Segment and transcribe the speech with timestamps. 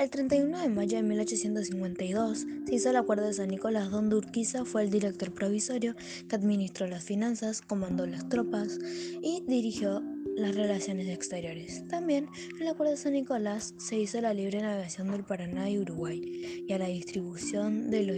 [0.00, 4.64] El 31 de mayo de 1852 se hizo el Acuerdo de San Nicolás, donde Urquiza
[4.64, 5.94] fue el director provisorio
[6.26, 8.78] que administró las finanzas, comandó las tropas
[9.20, 10.02] y dirigió
[10.36, 11.86] las relaciones exteriores.
[11.88, 15.78] También en el Acuerdo de San Nicolás se hizo la libre navegación del Paraná y
[15.78, 18.16] Uruguay y a la distribución de los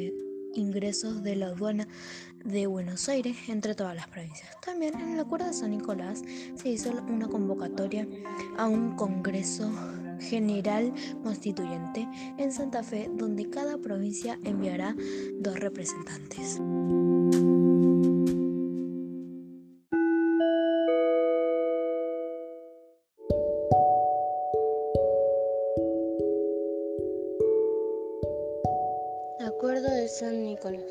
[0.54, 1.88] ingresos de la aduana
[2.44, 4.48] de Buenos Aires entre todas las provincias.
[4.64, 6.22] También en el Acuerdo de San Nicolás
[6.54, 8.06] se hizo una convocatoria
[8.56, 9.68] a un Congreso
[10.28, 12.06] General Constituyente
[12.38, 14.96] en Santa Fe, donde cada provincia enviará
[15.40, 16.60] dos representantes.
[29.40, 30.84] Acuerdo de San Nicolás.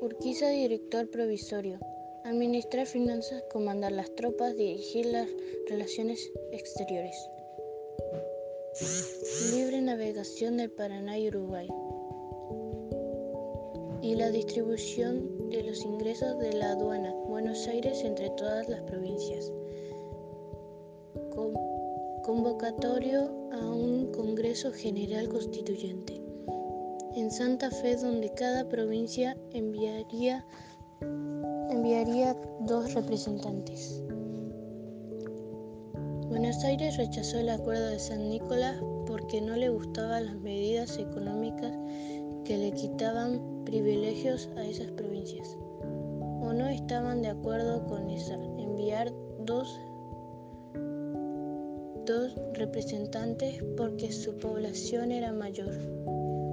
[0.00, 1.78] Urquiza, director provisorio.
[2.24, 5.28] Administrar finanzas, comandar las tropas, dirigir las
[5.68, 7.30] relaciones exteriores.
[9.52, 11.68] Libre navegación del Paraná y Uruguay.
[14.02, 19.52] Y la distribución de los ingresos de la aduana Buenos Aires entre todas las provincias.
[22.22, 26.20] convocatorio a un Congreso General Constituyente
[27.16, 30.46] en Santa Fe donde cada provincia enviaría,
[31.70, 34.02] enviaría dos representantes.
[36.38, 38.76] Buenos Aires rechazó el acuerdo de San Nicolás
[39.08, 41.76] porque no le gustaban las medidas económicas
[42.44, 45.58] que le quitaban privilegios a esas provincias.
[46.40, 49.80] O no estaban de acuerdo con enviar dos,
[52.06, 55.74] dos representantes porque su población era mayor.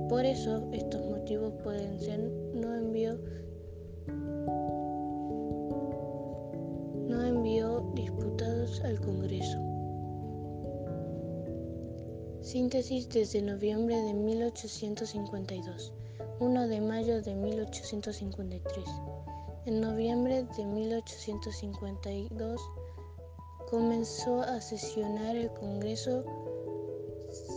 [0.10, 2.22] Por eso, estos motivos pueden ser
[2.56, 3.20] no envió
[7.08, 9.75] no envió diputados al Congreso.
[12.46, 15.92] Síntesis desde noviembre de 1852,
[16.40, 18.86] 1 de mayo de 1853.
[19.66, 22.62] En noviembre de 1852
[23.68, 26.24] comenzó a sesionar el Congreso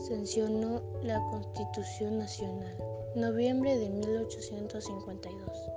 [0.08, 2.74] sancionó la Constitución Nacional.
[3.14, 5.70] Noviembre de 1852.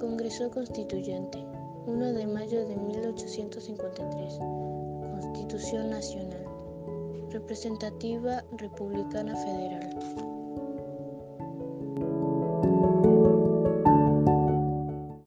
[0.00, 1.38] Congreso Constituyente.
[1.86, 4.38] 1 de mayo de 1853.
[5.20, 6.45] Constitución Nacional.
[7.32, 10.35] Representativa Republicana Federal.